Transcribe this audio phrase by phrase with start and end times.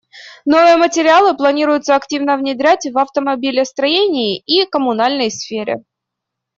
[0.45, 5.83] Новые материалы планируется активно внедрять в автомобилестроении и коммунальной сфере.